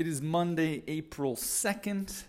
It 0.00 0.06
is 0.06 0.22
Monday, 0.22 0.82
April 0.88 1.36
2nd, 1.36 2.22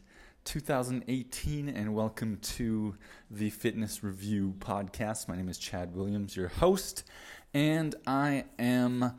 2018, 0.43 1.70
and 1.70 1.96
welcome 1.96 2.36
to 2.42 2.97
the 3.29 3.50
Fitness 3.50 4.04
Review 4.04 4.55
Podcast. 4.59 5.29
My 5.29 5.37
name 5.37 5.47
is 5.47 5.58
Chad 5.58 5.95
Williams, 5.95 6.35
your 6.35 6.49
host, 6.49 7.05
and 7.53 7.95
I 8.05 8.43
am 8.59 9.13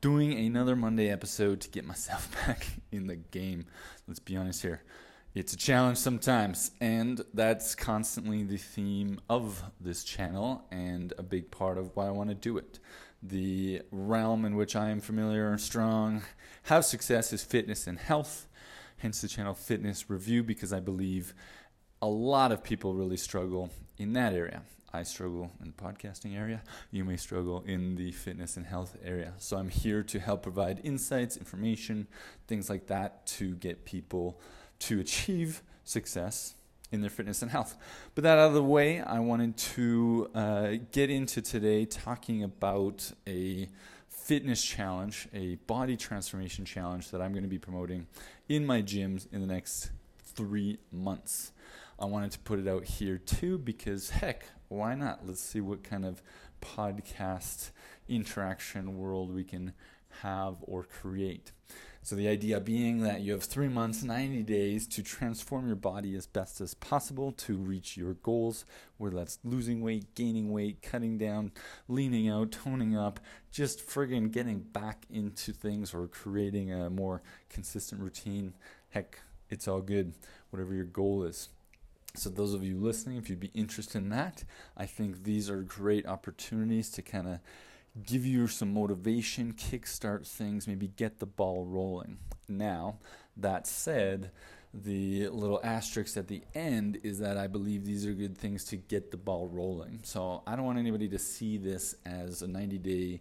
doing 0.00 0.32
another 0.32 0.74
Monday 0.74 1.10
episode 1.10 1.60
to 1.60 1.68
get 1.68 1.84
myself 1.84 2.34
back 2.46 2.66
in 2.90 3.08
the 3.08 3.16
game. 3.16 3.66
Let's 4.06 4.20
be 4.20 4.38
honest 4.38 4.62
here. 4.62 4.82
It's 5.34 5.52
a 5.52 5.58
challenge 5.58 5.98
sometimes, 5.98 6.70
and 6.80 7.22
that's 7.34 7.74
constantly 7.74 8.42
the 8.42 8.56
theme 8.56 9.20
of 9.28 9.62
this 9.82 10.02
channel 10.02 10.64
and 10.70 11.12
a 11.18 11.22
big 11.22 11.50
part 11.50 11.76
of 11.76 11.94
why 11.94 12.06
I 12.06 12.10
want 12.10 12.30
to 12.30 12.34
do 12.34 12.56
it. 12.56 12.78
The 13.22 13.82
realm 13.90 14.44
in 14.44 14.54
which 14.54 14.76
I 14.76 14.90
am 14.90 15.00
familiar 15.00 15.50
and 15.50 15.60
strong, 15.60 16.22
have 16.64 16.84
success 16.84 17.32
is 17.32 17.42
fitness 17.42 17.86
and 17.86 17.98
health, 17.98 18.46
hence 18.98 19.20
the 19.20 19.28
channel 19.28 19.54
Fitness 19.54 20.08
Review, 20.08 20.42
because 20.42 20.72
I 20.72 20.80
believe 20.80 21.34
a 22.00 22.06
lot 22.06 22.52
of 22.52 22.62
people 22.62 22.94
really 22.94 23.16
struggle 23.16 23.70
in 23.96 24.12
that 24.12 24.32
area. 24.32 24.62
I 24.92 25.02
struggle 25.02 25.50
in 25.60 25.74
the 25.76 25.82
podcasting 25.82 26.36
area. 26.36 26.62
You 26.90 27.04
may 27.04 27.16
struggle 27.16 27.62
in 27.66 27.96
the 27.96 28.12
fitness 28.12 28.56
and 28.56 28.66
health 28.66 28.96
area. 29.04 29.34
So 29.38 29.58
I'm 29.58 29.68
here 29.68 30.02
to 30.04 30.18
help 30.18 30.42
provide 30.42 30.80
insights, 30.82 31.36
information, 31.36 32.06
things 32.46 32.70
like 32.70 32.86
that 32.86 33.26
to 33.26 33.54
get 33.56 33.84
people 33.84 34.40
to 34.80 35.00
achieve 35.00 35.62
success 35.84 36.54
in 36.90 37.00
their 37.00 37.10
fitness 37.10 37.42
and 37.42 37.50
health. 37.50 37.76
But 38.14 38.24
that 38.24 38.38
out 38.38 38.48
of 38.48 38.54
the 38.54 38.62
way, 38.62 39.00
I 39.00 39.20
wanted 39.20 39.56
to 39.56 40.30
uh, 40.34 40.72
get 40.92 41.10
into 41.10 41.42
today 41.42 41.84
talking 41.84 42.42
about 42.42 43.12
a 43.26 43.68
fitness 44.08 44.62
challenge, 44.62 45.28
a 45.32 45.56
body 45.66 45.96
transformation 45.96 46.64
challenge 46.64 47.10
that 47.10 47.20
I'm 47.20 47.32
going 47.32 47.44
to 47.44 47.48
be 47.48 47.58
promoting 47.58 48.06
in 48.48 48.66
my 48.66 48.82
gyms 48.82 49.26
in 49.32 49.40
the 49.40 49.46
next 49.46 49.90
three 50.22 50.78
months. 50.92 51.52
I 51.98 52.04
wanted 52.04 52.30
to 52.32 52.38
put 52.40 52.58
it 52.58 52.68
out 52.68 52.84
here 52.84 53.18
too 53.18 53.58
because, 53.58 54.10
heck, 54.10 54.44
why 54.68 54.94
not? 54.94 55.26
Let's 55.26 55.40
see 55.40 55.60
what 55.60 55.82
kind 55.82 56.04
of 56.04 56.22
podcast 56.60 57.70
interaction 58.08 58.98
world 58.98 59.34
we 59.34 59.44
can 59.44 59.72
have 60.22 60.56
or 60.62 60.84
create. 60.84 61.52
So, 62.02 62.16
the 62.16 62.28
idea 62.28 62.58
being 62.60 63.02
that 63.02 63.20
you 63.20 63.32
have 63.32 63.42
three 63.42 63.68
months, 63.68 64.02
90 64.02 64.42
days 64.44 64.86
to 64.88 65.02
transform 65.02 65.66
your 65.66 65.76
body 65.76 66.14
as 66.14 66.26
best 66.26 66.60
as 66.60 66.72
possible 66.72 67.32
to 67.32 67.56
reach 67.56 67.96
your 67.96 68.14
goals, 68.14 68.64
whether 68.96 69.16
that's 69.16 69.38
losing 69.44 69.82
weight, 69.82 70.14
gaining 70.14 70.50
weight, 70.50 70.80
cutting 70.80 71.18
down, 71.18 71.52
leaning 71.86 72.28
out, 72.28 72.52
toning 72.52 72.96
up, 72.96 73.20
just 73.50 73.86
friggin' 73.86 74.32
getting 74.32 74.60
back 74.60 75.04
into 75.10 75.52
things 75.52 75.92
or 75.92 76.06
creating 76.06 76.72
a 76.72 76.88
more 76.88 77.20
consistent 77.50 78.00
routine. 78.00 78.54
Heck, 78.90 79.18
it's 79.50 79.68
all 79.68 79.82
good, 79.82 80.14
whatever 80.50 80.72
your 80.72 80.84
goal 80.84 81.24
is. 81.24 81.50
So, 82.14 82.30
those 82.30 82.54
of 82.54 82.64
you 82.64 82.78
listening, 82.78 83.18
if 83.18 83.28
you'd 83.28 83.38
be 83.38 83.50
interested 83.54 83.98
in 83.98 84.08
that, 84.10 84.44
I 84.76 84.86
think 84.86 85.24
these 85.24 85.50
are 85.50 85.62
great 85.62 86.06
opportunities 86.06 86.90
to 86.92 87.02
kind 87.02 87.28
of 87.28 87.40
give 88.06 88.24
you 88.24 88.46
some 88.46 88.72
motivation, 88.72 89.52
kickstart 89.52 90.26
things, 90.26 90.66
maybe 90.66 90.88
get 90.88 91.18
the 91.18 91.26
ball 91.26 91.64
rolling. 91.64 92.18
Now, 92.48 92.98
that 93.36 93.66
said, 93.66 94.30
the 94.74 95.28
little 95.28 95.60
asterisk 95.64 96.16
at 96.16 96.28
the 96.28 96.42
end 96.54 96.98
is 97.02 97.18
that 97.20 97.36
I 97.36 97.46
believe 97.46 97.84
these 97.84 98.06
are 98.06 98.12
good 98.12 98.36
things 98.36 98.64
to 98.64 98.76
get 98.76 99.10
the 99.10 99.16
ball 99.16 99.48
rolling. 99.48 100.00
So 100.02 100.42
I 100.46 100.56
don't 100.56 100.64
want 100.64 100.78
anybody 100.78 101.08
to 101.08 101.18
see 101.18 101.56
this 101.56 101.94
as 102.04 102.42
a 102.42 102.46
90 102.46 102.78
day, 102.78 103.20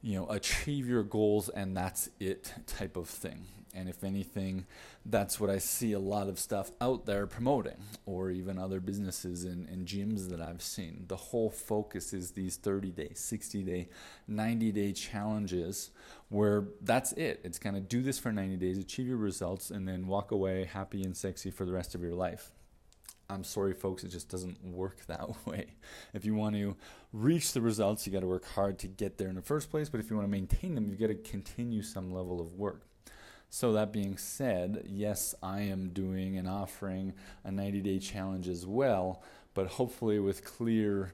you 0.00 0.18
know, 0.18 0.26
achieve 0.28 0.88
your 0.88 1.04
goals 1.04 1.48
and 1.48 1.76
that's 1.76 2.10
it 2.18 2.52
type 2.66 2.96
of 2.96 3.08
thing. 3.08 3.46
And 3.74 3.88
if 3.88 4.04
anything, 4.04 4.66
that's 5.06 5.40
what 5.40 5.48
I 5.48 5.58
see 5.58 5.92
a 5.92 5.98
lot 5.98 6.28
of 6.28 6.38
stuff 6.38 6.70
out 6.80 7.06
there 7.06 7.26
promoting, 7.26 7.78
or 8.04 8.30
even 8.30 8.58
other 8.58 8.80
businesses 8.80 9.44
and, 9.44 9.68
and 9.68 9.86
gyms 9.86 10.28
that 10.28 10.40
I've 10.40 10.62
seen. 10.62 11.06
The 11.08 11.16
whole 11.16 11.50
focus 11.50 12.12
is 12.12 12.32
these 12.32 12.56
30 12.56 12.90
day, 12.90 13.10
60 13.14 13.62
day, 13.62 13.88
90 14.28 14.72
day 14.72 14.92
challenges 14.92 15.90
where 16.28 16.64
that's 16.82 17.12
it. 17.12 17.40
It's 17.44 17.58
kind 17.58 17.76
of 17.76 17.88
do 17.88 18.02
this 18.02 18.18
for 18.18 18.32
90 18.32 18.56
days, 18.56 18.78
achieve 18.78 19.06
your 19.06 19.16
results, 19.16 19.70
and 19.70 19.88
then 19.88 20.06
walk 20.06 20.30
away 20.30 20.64
happy 20.64 21.02
and 21.02 21.16
sexy 21.16 21.50
for 21.50 21.64
the 21.64 21.72
rest 21.72 21.94
of 21.94 22.02
your 22.02 22.14
life. 22.14 22.52
I'm 23.32 23.44
sorry, 23.44 23.72
folks, 23.72 24.04
it 24.04 24.08
just 24.08 24.28
doesn't 24.28 24.62
work 24.64 24.98
that 25.06 25.46
way. 25.46 25.66
If 26.12 26.24
you 26.24 26.34
want 26.34 26.54
to 26.56 26.76
reach 27.12 27.52
the 27.52 27.60
results, 27.60 28.06
you 28.06 28.12
got 28.12 28.20
to 28.20 28.26
work 28.26 28.46
hard 28.46 28.78
to 28.80 28.88
get 28.88 29.18
there 29.18 29.28
in 29.28 29.34
the 29.34 29.42
first 29.42 29.70
place. 29.70 29.88
But 29.88 30.00
if 30.00 30.10
you 30.10 30.16
want 30.16 30.26
to 30.26 30.30
maintain 30.30 30.74
them, 30.74 30.88
you've 30.88 31.00
got 31.00 31.08
to 31.08 31.14
continue 31.14 31.82
some 31.82 32.12
level 32.12 32.40
of 32.40 32.54
work. 32.54 32.82
So, 33.54 33.74
that 33.74 33.92
being 33.92 34.16
said, 34.16 34.86
yes, 34.88 35.34
I 35.42 35.60
am 35.60 35.90
doing 35.90 36.38
and 36.38 36.48
offering 36.48 37.12
a 37.44 37.52
90 37.52 37.82
day 37.82 37.98
challenge 37.98 38.48
as 38.48 38.64
well, 38.64 39.22
but 39.52 39.66
hopefully 39.66 40.18
with 40.18 40.42
clear 40.42 41.12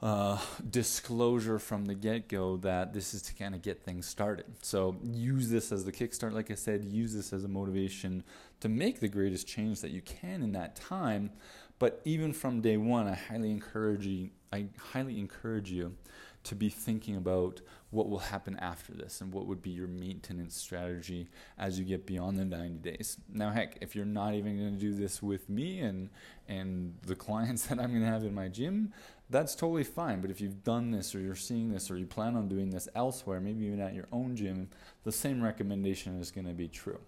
uh, 0.00 0.38
disclosure 0.70 1.58
from 1.58 1.86
the 1.86 1.96
get 1.96 2.28
go 2.28 2.58
that 2.58 2.92
this 2.92 3.12
is 3.12 3.22
to 3.22 3.34
kind 3.34 3.56
of 3.56 3.62
get 3.62 3.82
things 3.82 4.06
started. 4.06 4.44
So, 4.62 4.98
use 5.02 5.50
this 5.50 5.72
as 5.72 5.84
the 5.84 5.90
kickstart, 5.90 6.32
like 6.32 6.52
I 6.52 6.54
said, 6.54 6.84
use 6.84 7.12
this 7.12 7.32
as 7.32 7.42
a 7.42 7.48
motivation 7.48 8.22
to 8.60 8.68
make 8.68 9.00
the 9.00 9.08
greatest 9.08 9.48
change 9.48 9.80
that 9.80 9.90
you 9.90 10.00
can 10.02 10.44
in 10.44 10.52
that 10.52 10.76
time. 10.76 11.32
But 11.80 12.00
even 12.04 12.32
from 12.32 12.60
day 12.60 12.76
one, 12.76 13.08
I 13.08 13.14
highly 13.14 13.50
encourage 13.50 14.06
you, 14.06 14.30
I 14.52 14.66
highly 14.92 15.18
encourage 15.18 15.72
you 15.72 15.96
to 16.44 16.54
be 16.54 16.68
thinking 16.68 17.16
about 17.16 17.60
what 17.90 18.08
will 18.08 18.18
happen 18.18 18.56
after 18.56 18.92
this 18.92 19.20
and 19.20 19.32
what 19.32 19.46
would 19.46 19.62
be 19.62 19.70
your 19.70 19.86
maintenance 19.86 20.56
strategy 20.56 21.28
as 21.58 21.78
you 21.78 21.84
get 21.84 22.06
beyond 22.06 22.38
the 22.38 22.44
90 22.44 22.78
days. 22.78 23.18
Now, 23.32 23.50
heck, 23.50 23.78
if 23.80 23.96
you're 23.96 24.04
not 24.04 24.34
even 24.34 24.58
going 24.58 24.74
to 24.74 24.80
do 24.80 24.94
this 24.94 25.22
with 25.22 25.48
me 25.48 25.80
and 25.80 26.10
and 26.48 26.94
the 27.06 27.14
clients 27.14 27.62
that 27.66 27.78
I'm 27.78 27.90
going 27.90 28.02
to 28.02 28.08
have 28.08 28.24
in 28.24 28.34
my 28.34 28.48
gym, 28.48 28.92
that's 29.30 29.54
totally 29.54 29.84
fine. 29.84 30.20
But 30.20 30.30
if 30.30 30.40
you've 30.40 30.64
done 30.64 30.90
this 30.90 31.14
or 31.14 31.20
you're 31.20 31.34
seeing 31.34 31.70
this 31.70 31.90
or 31.90 31.96
you 31.96 32.06
plan 32.06 32.36
on 32.36 32.48
doing 32.48 32.70
this 32.70 32.88
elsewhere, 32.94 33.40
maybe 33.40 33.66
even 33.66 33.80
at 33.80 33.94
your 33.94 34.08
own 34.12 34.36
gym, 34.36 34.68
the 35.04 35.12
same 35.12 35.42
recommendation 35.42 36.18
is 36.20 36.30
going 36.30 36.46
to 36.46 36.54
be 36.54 36.68
true. 36.68 36.98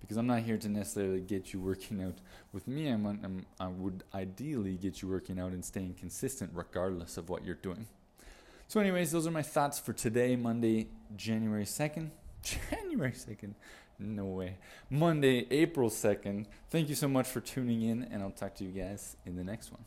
Because 0.00 0.16
I'm 0.16 0.26
not 0.26 0.40
here 0.40 0.58
to 0.58 0.68
necessarily 0.68 1.20
get 1.20 1.52
you 1.52 1.60
working 1.60 2.02
out 2.02 2.16
with 2.52 2.66
me. 2.66 2.88
I'm, 2.88 3.06
I'm, 3.06 3.46
I 3.60 3.68
would 3.68 4.02
ideally 4.12 4.76
get 4.76 5.00
you 5.00 5.08
working 5.08 5.38
out 5.38 5.52
and 5.52 5.64
staying 5.64 5.94
consistent 5.94 6.50
regardless 6.52 7.16
of 7.16 7.28
what 7.28 7.44
you're 7.44 7.54
doing. 7.54 7.86
So, 8.72 8.80
anyways, 8.80 9.12
those 9.12 9.26
are 9.26 9.30
my 9.30 9.42
thoughts 9.42 9.78
for 9.78 9.92
today, 9.92 10.34
Monday, 10.34 10.86
January 11.14 11.66
2nd. 11.66 12.08
January 12.42 13.12
2nd. 13.12 13.52
No 13.98 14.24
way. 14.24 14.56
Monday, 14.88 15.46
April 15.50 15.90
2nd. 15.90 16.46
Thank 16.70 16.88
you 16.88 16.94
so 16.94 17.06
much 17.06 17.28
for 17.28 17.42
tuning 17.42 17.82
in, 17.82 18.04
and 18.04 18.22
I'll 18.22 18.30
talk 18.30 18.54
to 18.54 18.64
you 18.64 18.70
guys 18.70 19.18
in 19.26 19.36
the 19.36 19.44
next 19.44 19.72
one. 19.72 19.84